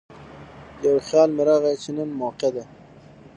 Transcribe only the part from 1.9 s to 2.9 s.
نن موقع ده ـ